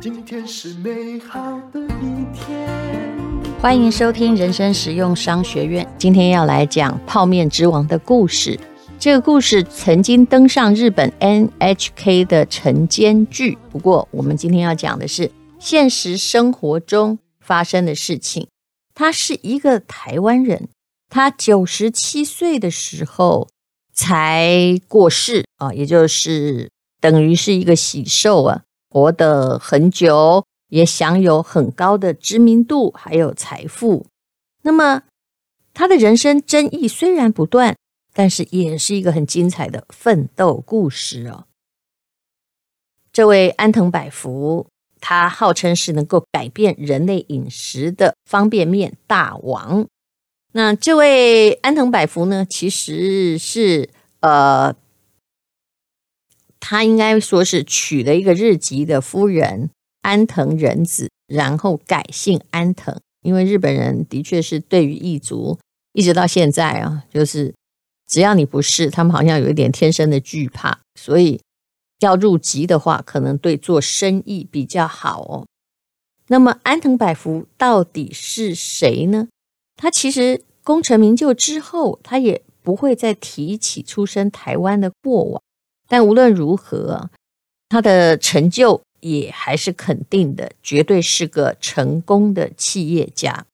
[0.00, 2.68] 今天是美好的一天。
[3.60, 5.86] 欢迎收听人生实用商学院。
[5.96, 8.60] 今天要来讲泡面之王的故事。
[8.98, 13.56] 这个故事曾经登上日本 NHK 的晨间剧。
[13.70, 18.46] 不过，我们今天要讲的是现实生活中发生的事情。
[18.94, 20.68] 他是一个台湾人，
[21.08, 23.48] 他九十七岁的时候
[23.94, 28.62] 才过世啊，也就是等于是一个喜寿啊。
[28.90, 34.06] 活得很久，也享有很高的知名度，还有财富。
[34.62, 35.02] 那么，
[35.72, 37.76] 他的人生争议虽然不断，
[38.12, 41.46] 但是也是一个很精彩的奋斗故事哦。
[43.12, 44.68] 这位安藤百福，
[45.00, 49.88] 他号称是能够改变人类饮食的方便面大王。
[50.56, 53.90] 那这位安藤百福呢，其实是
[54.20, 54.74] 呃。
[56.66, 59.68] 他应该说是娶了一个日籍的夫人
[60.00, 62.98] 安藤仁子，然后改姓安藤。
[63.20, 65.58] 因为日本人的确是对于异族
[65.92, 67.52] 一直到现在啊，就是
[68.08, 71.38] 只要你不是，他们好像有一点天生的惧怕，所以
[72.00, 75.46] 要入籍的话，可能对做生意比较好哦。
[76.28, 79.28] 那么安藤百福到底是谁呢？
[79.76, 85.42] 他其实功成名就之后，他也不会再提起出生台湾的过往。
[85.86, 87.10] 但无论如何，
[87.68, 93.44] 他的成就也还是肯定的，绝对是个成功的企业家。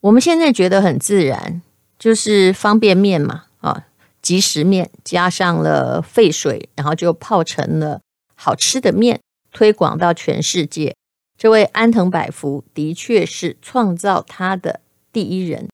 [0.00, 1.62] 我们现在觉得很自然，
[1.98, 3.86] 就是方便面嘛，啊，
[4.20, 8.00] 即食面加上了沸水，然后就泡成了
[8.34, 9.20] 好吃的面，
[9.52, 10.94] 推广到全世界。
[11.40, 15.70] 这位安藤百福的确是创造他的第一人。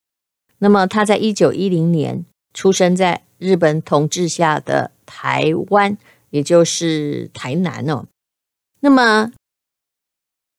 [0.59, 3.25] 那么他在一九一零年出生在。
[3.39, 5.98] 日本统治下的台湾，
[6.31, 8.06] 也就是台南哦。
[8.81, 9.31] 那么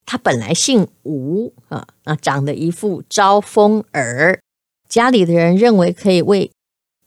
[0.05, 4.39] 他本来姓吴啊，啊，长得一副招风耳，
[4.87, 6.51] 家里的人认为可以为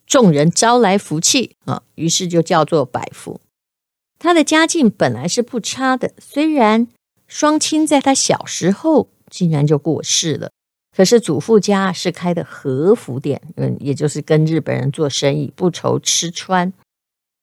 [0.05, 3.39] 众人招来福气啊，于是就叫做百福。
[4.19, 6.89] 他的家境本来是不差的，虽然
[7.31, 10.51] 双亲在他小时候竟然就过世了。
[10.93, 16.73] 可是祖父家是开的和服店，嗯，也就是跟日本人做生意，不愁吃穿。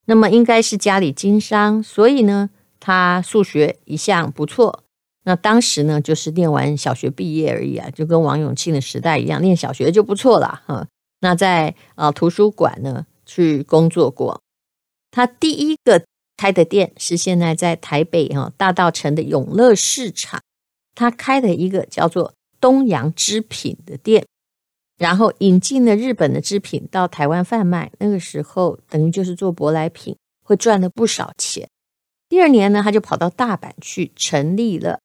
[0.04, 4.84] 那么应该是家里经商，所以呢，他数学一向不错。
[5.24, 10.86] 那当时呢，就是念完小学毕业而已啊，就跟王永庆的时代一样，念小学就不错了哈。
[11.20, 14.42] 那在啊图书馆呢去工作过。
[15.10, 16.04] 他第一个
[16.38, 20.40] 开的店是现在在台北哈大道城的永乐市场，
[20.94, 22.32] 他开的一个叫做。
[22.60, 24.26] 东洋织品的店，
[24.96, 27.92] 然后引进了日本的织品到台湾贩卖。
[28.00, 31.68] 那个时候等于就是做舶来品，会赚了不少钱。
[32.28, 34.98] 第二年呢，他就跑到大阪去成立了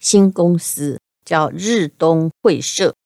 [0.00, 2.96] 新公司，叫日东会社，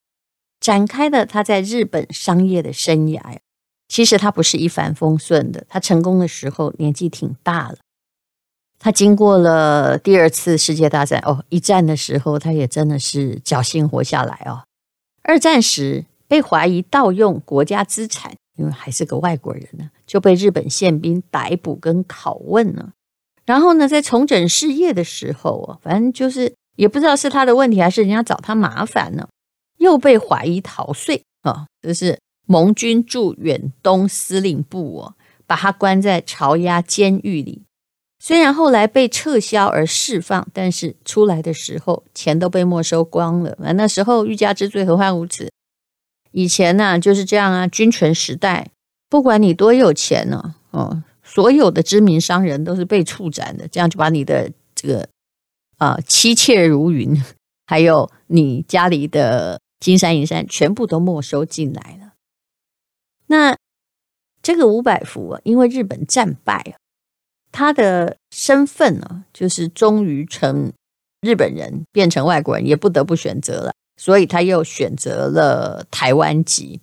[0.59, 3.37] 展开了他在日本商业的生涯。
[3.93, 7.77] 其实他不是一帆风顺的，他成功的时候年纪挺大了。
[8.79, 14.65] 他经过了第二次世界大战哦，一战的时候他也真的是侥幸活下来哦。
[15.23, 22.93] 二战时被怀疑盗用国家资产，因为还是个外国人呢，就被日本宪兵逮捕跟拷问了。
[23.45, 29.29] 然后呢，在重整事业的时候哦，反正就是也不知道是他的问题还是人家找他麻烦呢，
[29.77, 32.19] 又被怀疑逃税啊，就是
[32.53, 35.15] 盟军驻远东司令部哦，
[35.47, 37.63] 把他关在潮押监狱里。
[38.19, 43.57] 虽然后来被撤销而释放，但是出来的时候钱都被没收光了。
[43.75, 45.51] 那时候欲加之罪，何患无辞？
[46.33, 48.69] 以前呢、就是这样啊，君权时代，
[49.09, 55.09] 不管你多有钱呢、啊，哦，所有的知名商人都是被处斩的，这样就把你的这个
[55.79, 57.19] 啊妻妾如云，
[57.67, 62.12] 还有你家里的金山银山，全部都没收进来了。
[63.33, 63.57] 那
[64.43, 66.77] 这个吴百福啊，因为日本战败。
[67.51, 70.73] 他的身份呢，就是终于从
[71.23, 76.81] 日本人变成外国人，也不得不选择了，所以他又选择了台湾籍。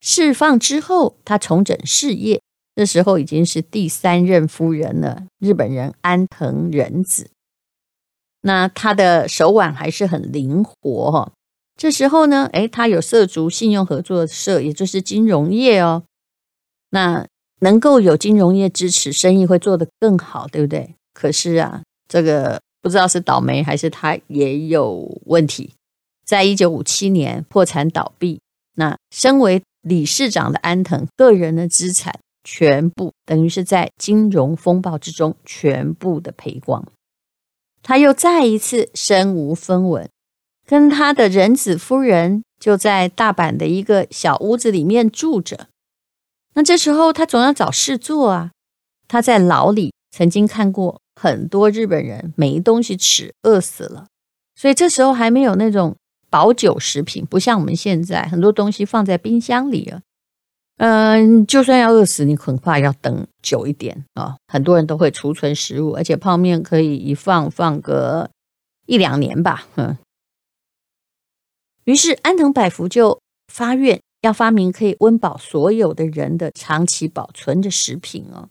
[0.00, 2.40] 释放之后，他重整事业，
[2.74, 7.30] 这时候已经是第三任夫人了，日本人安藤仁子。
[8.42, 11.32] 那他的手腕还是很灵活哈。
[11.78, 16.02] 这时候呢，诶，他有涉足信用合作社，也就是金融业哦。
[16.90, 17.24] 那
[17.60, 20.96] 能够有金融业支持，生意会做得更好，对不对？
[21.14, 25.72] 可是啊，这个不知道是倒霉还是他也有问题。
[26.26, 28.40] 在一九五七年破产倒闭，
[28.74, 36.84] 那身为理事长的安藤个人的资产全部等于是在金融风暴之中全部的赔光。
[37.84, 40.10] 他又再一次身无分文，
[40.68, 45.68] 跟他的人子夫人就在大阪的一个小屋子里面住着。
[46.52, 48.50] 那这时候他总要找事做啊。
[49.08, 54.08] 他在牢里曾经看过很多日本人没东西吃，饿死了，
[54.54, 55.96] 所以这时候还没有那种
[56.28, 60.02] 保久食品，不像我们现在很多东西放在冰箱里啊。
[60.76, 64.36] 嗯，就算要饿死，你恐怕要等久一点啊。
[64.46, 68.28] 很多人都会储存食物，而且泡面可以一放放个
[68.84, 69.66] 一两年吧。
[69.76, 69.96] 嗯，
[71.88, 73.18] 于是安藤百福就
[73.50, 78.50] 发愿要发明可以温饱所有的人的长期保存的食品哦。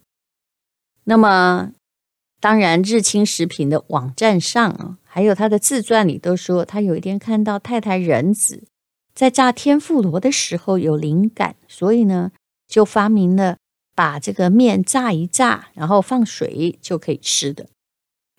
[1.04, 1.70] 那么，
[2.40, 8.64] 当然日清食品的网站上啊，还有他的自传里都说，他有一天看到太太人子。
[9.14, 12.32] 在炸天妇罗的时候有灵感，所以呢，
[12.66, 13.58] 就发明了
[13.94, 17.68] 把这个面炸一炸，然后放水就可以吃的。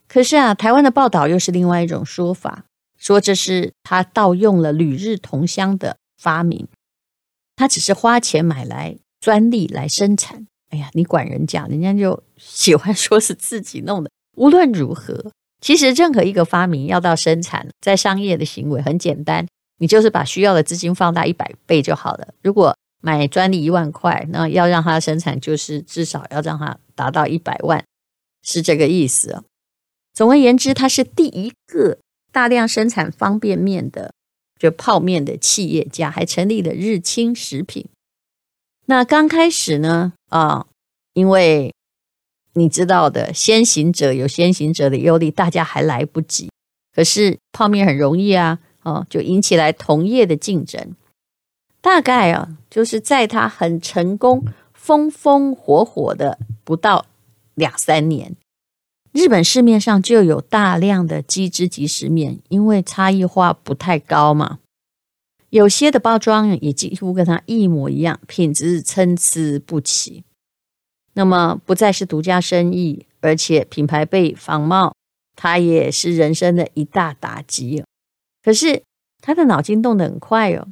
[0.09, 2.65] 可是啊，台湾的报道又是另外一种说法，
[2.99, 6.67] 说这是他盗用了旅日同乡的发明，
[7.55, 10.45] 他只是花钱买来专利来生产。
[10.69, 14.11] 哎呀，你管人家，人家就喜欢说是自己弄的。
[14.37, 15.31] 无论如何，
[15.61, 19.47] 其实任何一个发明要到生产，在商业的行为很简单。
[19.79, 22.33] 你就是把需要的资金放大一百倍就好了。
[22.43, 27.83] 如果买专利一万块，那要让它生产，就是至少要让它达到一百万，
[28.43, 29.43] 是这个意思。
[30.13, 31.97] 总而言之，它是第一个
[32.39, 34.13] 大量生产方便面的，
[34.57, 37.85] 就泡面的企业家，还成立了日清食品。
[38.85, 40.65] 那刚开始呢，啊，
[41.15, 41.73] 因为
[42.53, 46.49] 你知道的，先行者有先行者的优利，大家还来不及。
[46.95, 48.59] 可是泡面很容易啊。
[48.83, 50.95] 哦，就引起来同业的竞争。
[51.81, 57.05] 大概啊，就是在他很成功、风风火火的不到
[57.55, 58.37] 两三年，
[59.11, 64.59] 日本市面上就有大量的鸡汁即食面，因为差异化不太高嘛，
[65.49, 70.23] 有些的包装也几乎跟它一模一样，品质参差不齐。
[71.13, 74.93] 那么不再是独家生意，而且品牌被仿冒，
[75.35, 77.83] 它也是人生的一大打击。
[78.43, 78.83] 可是
[79.21, 80.67] 他的脑筋动得很快哦，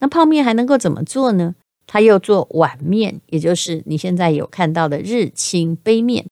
[0.00, 1.54] 那泡面还能够怎么做呢？
[1.86, 6.26] 他又做碗面，也就是你现在有看到的日清杯面。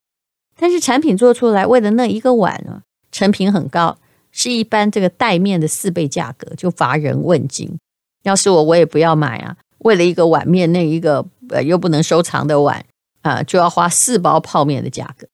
[0.66, 2.82] 但是产品做出来，为了那一个碗啊，
[3.12, 3.96] 成品很高，
[4.32, 7.78] 是一般这个袋面的四倍价格，就乏人问津。
[8.24, 9.56] 要是我，我也不要买啊！
[9.78, 12.84] 为了一个碗面，那一个呃又不能收藏的碗
[13.22, 15.28] 啊，就要花四包泡面的价格。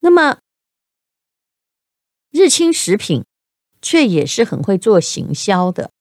[0.00, 0.36] 那么
[2.30, 3.24] 日清食品。
[3.82, 5.92] 却也是很会做行销的。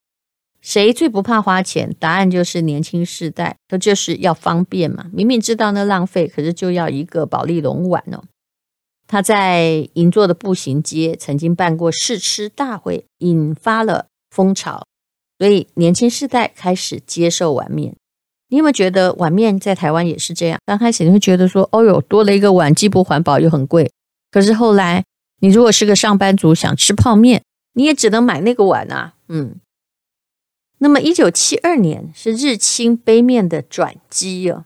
[0.66, 1.96] 谁最不怕花钱？
[2.00, 5.06] 答案就是年轻世代，他就是要方便嘛。
[5.14, 8.24] 明明知道那浪费，可是就要一个保丽龙碗哦。
[9.08, 14.84] 他在银座的步行街曾经办过试吃大会，引发了风潮，
[15.38, 17.96] 所以年轻世代开始接受碗面。
[18.50, 20.58] 你有没有觉得碗面在台湾也是这样？
[20.66, 23.92] 刚开始你会觉得说，哦哟，多了一个碗，既不环保又很贵。
[24.32, 25.04] 可是后来，
[25.42, 27.44] 你如果是个上班族，想吃泡面。
[27.74, 29.58] 你也只能买那个碗啊，嗯。
[30.86, 34.66] 那么，一九七二年是日清杯面的转机哦。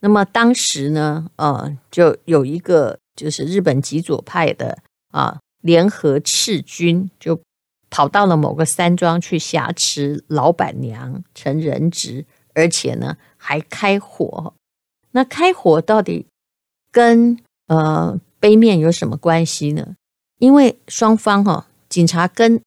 [0.00, 7.40] 那么当时呢，呃，就有一个就是日本极左派的啊联合赤军，就
[7.88, 14.52] 跑到了某个山庄去挟持老板娘成人质，而且呢还开火。
[15.12, 16.26] 那开火到底
[16.92, 17.38] 跟
[17.68, 19.96] 呃杯面有什么关系呢？
[20.36, 21.64] 因为双方哈、哦。
[21.88, 22.60] 警察跟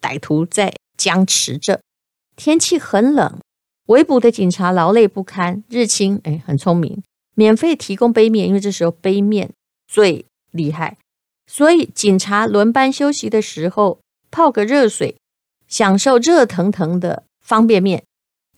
[0.00, 1.80] 歹徒在僵持着，
[2.36, 3.40] 天气很冷，
[3.86, 5.64] 围捕的警察劳累不堪。
[5.68, 7.02] 日清哎，很聪明，
[7.34, 9.50] 免费提供杯面，因为这时候杯面
[9.88, 10.98] 最厉害，
[11.46, 13.98] 所以警察轮班休息的时候
[14.30, 15.16] 泡个热水，
[15.66, 18.04] 享受热腾腾的方便面，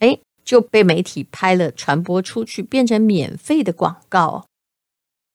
[0.01, 4.45] 哎，就被媒体拍了传播出去，变成免费的广告。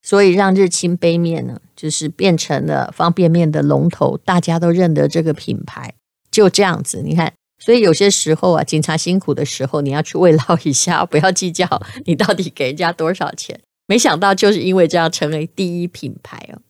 [0.02, 5.94] 所以让日清杯面呢，就是变成了方便面的龙头，大家都认得这个品牌。
[6.30, 13.60] 就这样子，你看，所以有些时候啊，警察辛苦的时候，你要去慰劳一下，不要计较你到底给人家多少钱。
[13.86, 16.60] 没想到就是因为这样成为第一品牌哦。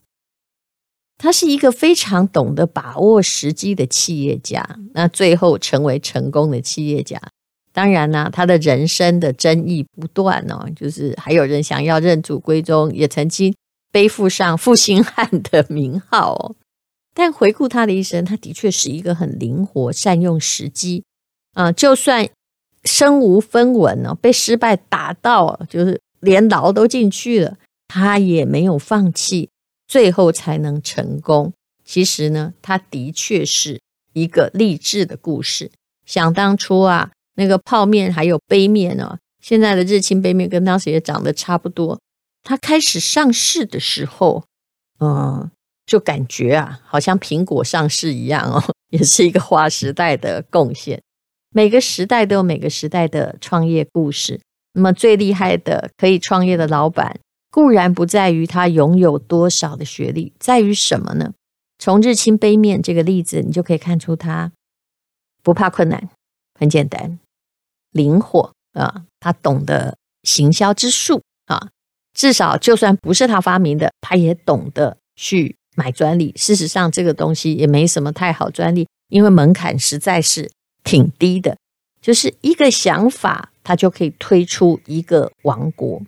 [1.16, 7.20] 他是一个非常懂得把握时机的企业家，那最后成为成功的企业家。
[7.72, 13.54] 当然呢，他的人生的争议不断哦，就是还有人想要认祖归宗，也曾经
[13.90, 16.54] 背负上负心汉的名号。
[17.14, 21.04] 但回顾他的一生，他的确是一个很灵活、善用时机
[21.52, 21.70] 啊。
[21.70, 22.28] 就算
[22.84, 27.56] 身无分文呢，被失败打到就是连牢都进去了，
[27.86, 29.48] 他也没有放弃，
[29.86, 31.52] 最后才能成功。
[31.84, 33.80] 其实呢，他的确是
[34.12, 35.70] 一个励志的故事。
[36.04, 42.00] 想当初啊，那个泡面还有杯面呢，现在的日清杯面跟当时也长得差不多。
[42.42, 44.44] 他开始上市的时候，
[45.00, 45.50] 嗯，
[45.86, 51.02] 就感觉啊，好像苹果上市一样哦， 也是一个划时代的贡献。
[51.50, 54.40] 每个时代都有每个时代的创业故事。
[54.72, 61.32] 那么最厉害的可以创业的老板，固然不在于他拥有多少的学历，在于什么呢？
[61.78, 64.50] 从日清杯面这个例子，你就可以看出他
[65.44, 66.10] 不怕困难，
[66.58, 67.20] 很简单，
[67.92, 71.68] 灵活啊，他懂得行销之术啊，
[72.12, 76.32] 至少就算不是他发明的，他也懂得去买专利。
[76.36, 80.50] 事实上，这个东西也没什么太好专利，因为门槛实在是
[80.82, 81.56] 挺低的，
[82.00, 86.02] 就是一个想法，他就可以推出一个王国。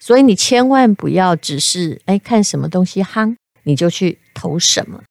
[0.00, 3.34] 所以你千万不要只是哎看什么东西夯，
[3.64, 5.02] 你就去投什么。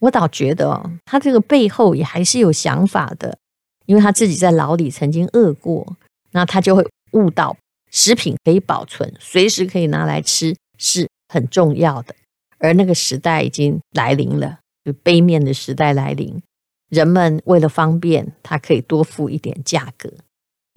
[0.00, 3.38] 我倒觉得哦，他这个背后也还是有想法的，
[3.86, 5.96] 因为他自己在牢里曾经饿过，
[6.32, 7.56] 那他就会悟到
[7.90, 12.14] 食品可以保存，随时可以拿来吃是很重要的。
[12.62, 16.40] 而那个时代已经来临了，就杯面的时代来临，
[16.88, 20.08] 人们为了方便，他可以多付一点价格。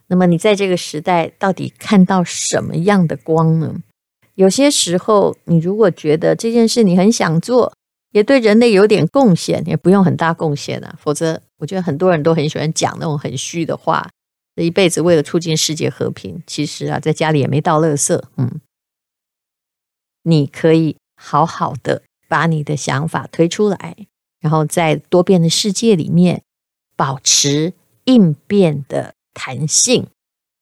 [0.08, 3.76] 那么你在这个时代到底看到什么样的光呢？
[4.34, 7.72] 有些时候，你如果觉得这件事你很想做，
[8.12, 10.98] 也对人类有点贡献，也不用很大贡献啊。
[11.00, 14.10] 否则，我觉得很多人都很喜欢讲那种很虚的话。
[14.56, 18.22] 这一辈子为了促进世界和平，其实啊，在家里也没倒垃圾。
[18.38, 18.62] 嗯，
[20.24, 24.08] 你可以好好的把你的想法推出来，
[24.40, 26.44] 然后在多变的世界里面
[26.96, 27.74] 保持
[28.06, 30.08] 应变的弹性。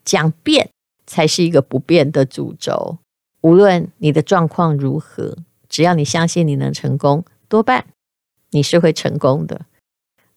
[0.05, 0.69] 讲变
[1.05, 2.97] 才是一个不变的主轴。
[3.39, 5.37] 无论你的状况如何，
[5.69, 7.23] 只要你相信你能成功。
[7.47, 7.85] 多半
[8.49, 9.65] 你是会成功的，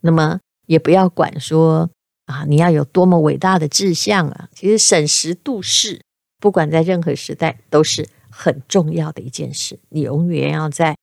[0.00, 1.90] 那么也不要管说
[2.26, 4.48] 啊，你要有多么伟大的志向啊。
[4.54, 6.00] 其实审时度势，
[6.38, 9.78] 不管在任何时代都是很重要的一件事。
[9.88, 10.94] 你永远要在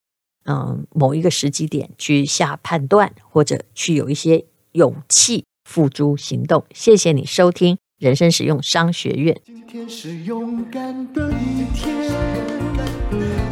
[0.46, 6.63] 嗯某一个时机点去下判断，或者去有一些勇气付诸行动。
[6.74, 9.36] 谢谢你收听人生使用商学院。
[9.46, 11.98] 今天是勇敢的一天，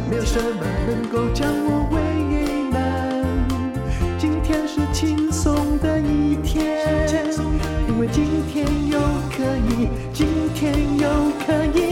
[0.08, 2.00] 没有什么能够将我为
[2.70, 2.78] 难。
[4.16, 7.08] 今天是轻松的一天，
[7.88, 9.42] 因为今天又可
[9.74, 11.08] 以，今天又
[11.44, 11.91] 可以